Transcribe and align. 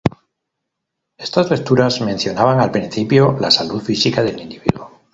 Estas 1.19 1.51
lecturas 1.51 2.01
mencionaban, 2.01 2.59
al 2.59 2.71
principio, 2.71 3.37
la 3.39 3.51
salud 3.51 3.83
física 3.83 4.23
del 4.23 4.41
individuo. 4.41 4.89